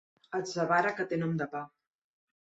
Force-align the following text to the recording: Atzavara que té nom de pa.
Atzavara 0.37 0.93
que 0.99 1.05
té 1.11 1.19
nom 1.23 1.35
de 1.41 1.47
pa. 1.51 1.61